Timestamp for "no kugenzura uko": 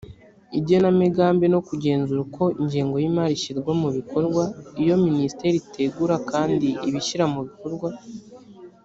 1.53-2.43